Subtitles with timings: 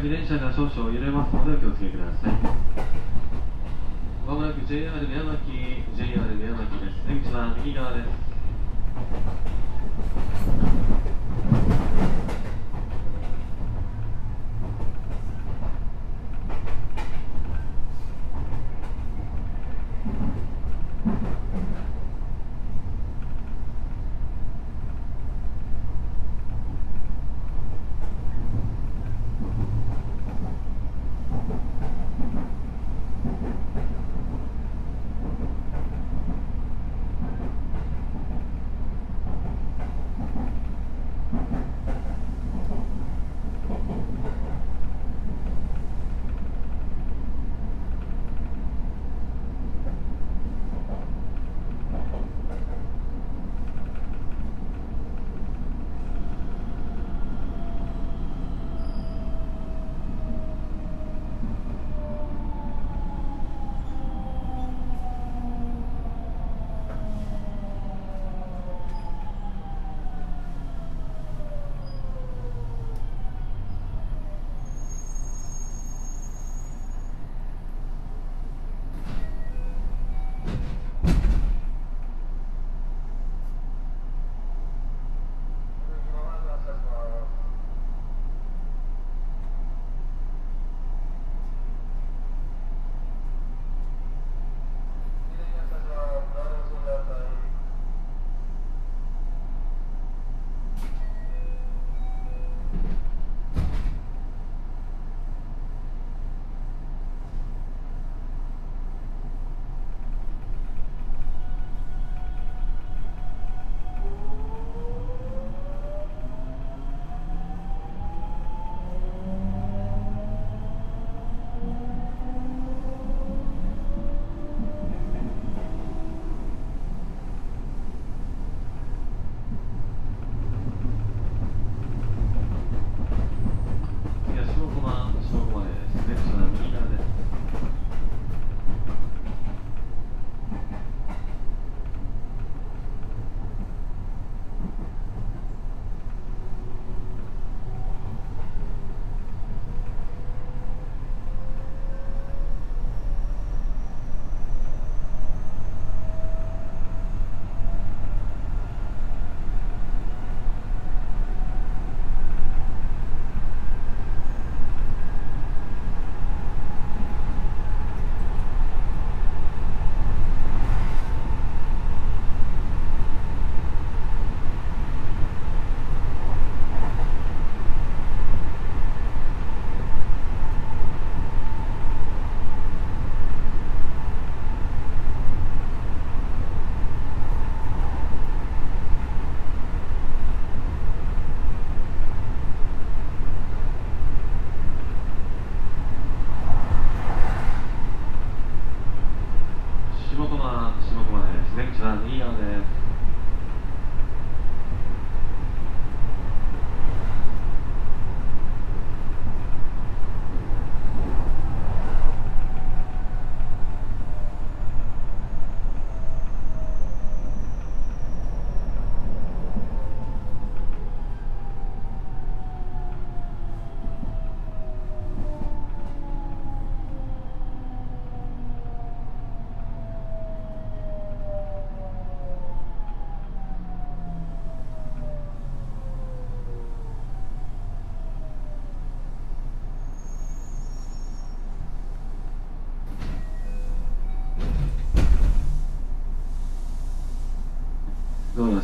[0.00, 2.32] 先電車が少々揺れますのでお気をつけください
[4.28, 8.06] まもなく JR 宮崎 JR 宮崎です出口は右側です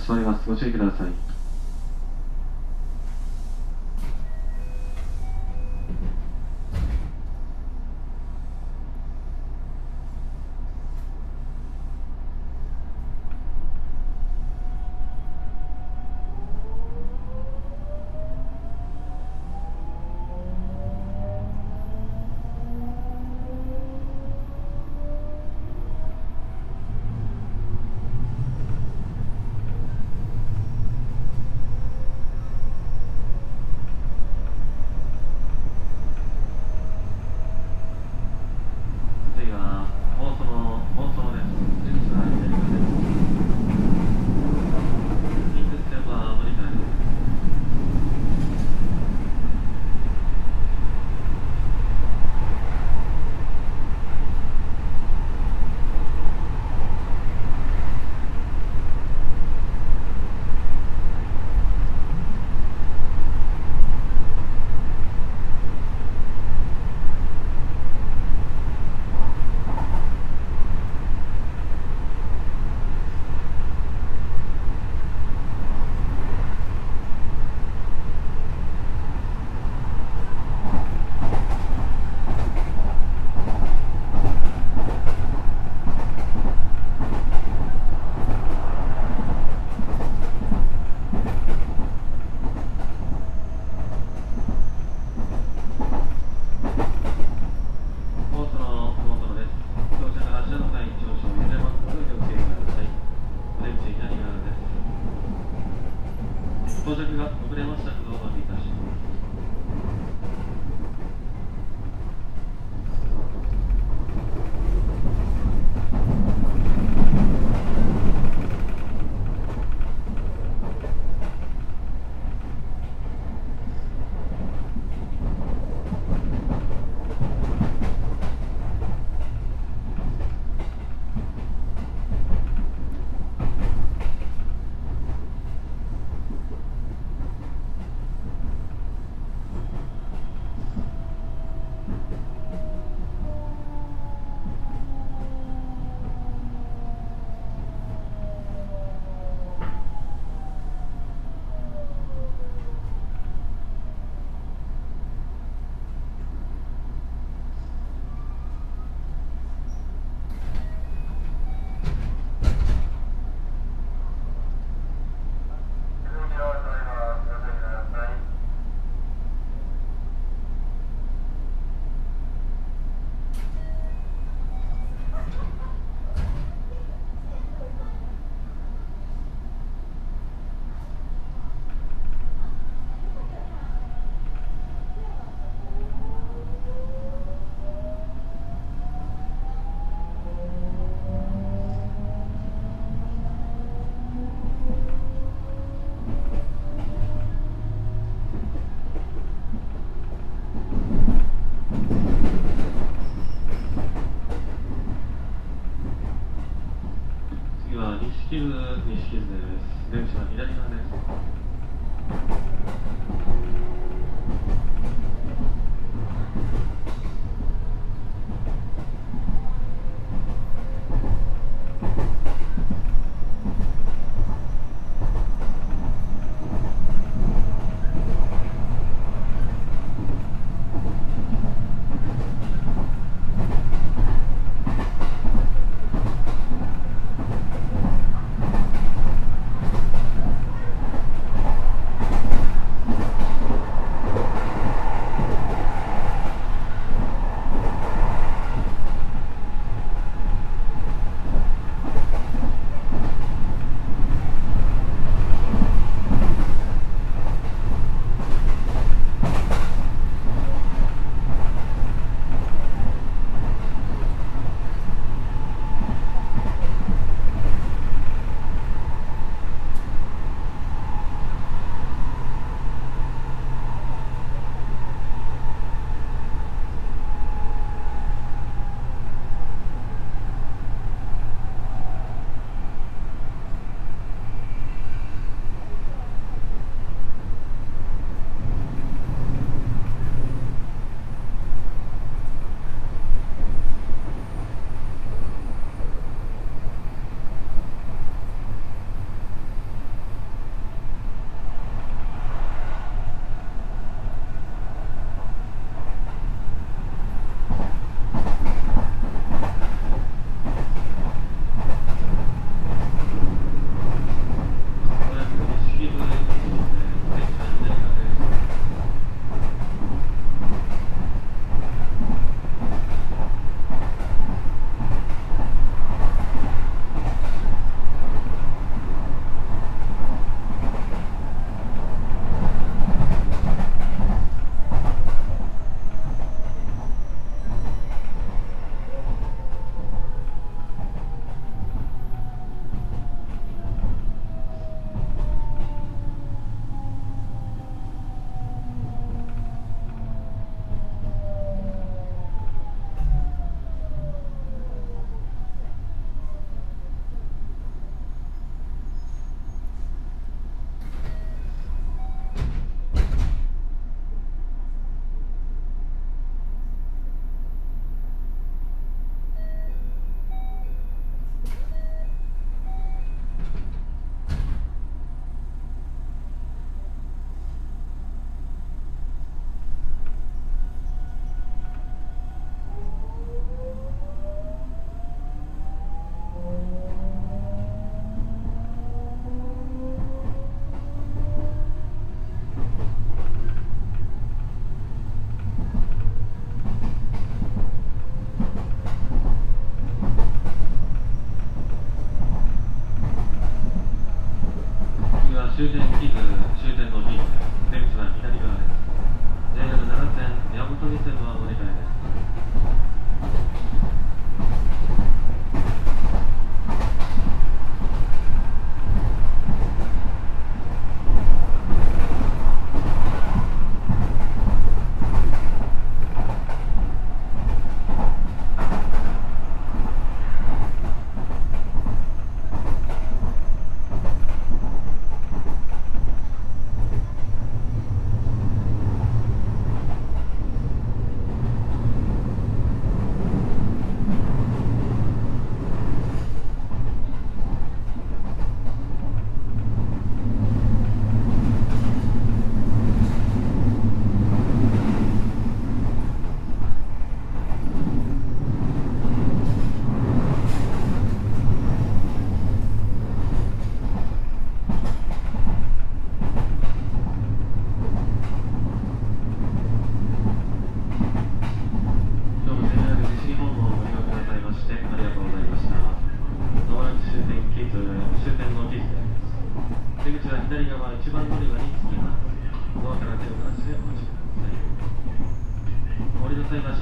[0.04, 1.33] 閉まりますご注意ください。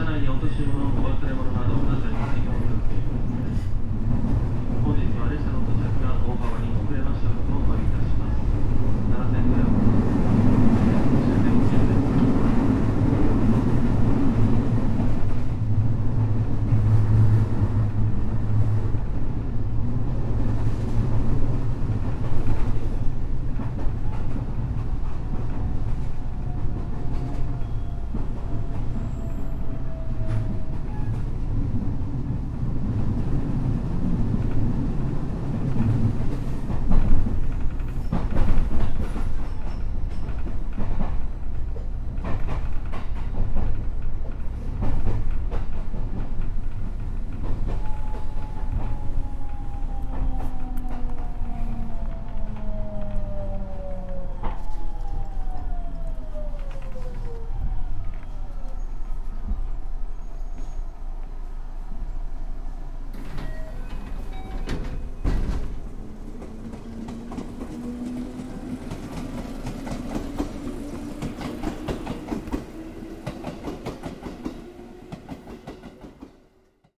[0.02, 2.54] 車内にお年物お忘れ物などなさいませんよう
[4.82, 7.51] 本日は列車の到着が大幅に遅れました